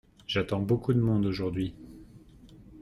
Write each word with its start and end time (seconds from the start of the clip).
J'attends 0.25 0.61
beaucoup 0.61 0.95
de 0.95 0.99
monde 0.99 1.27
aujourd'hui. 1.27 1.75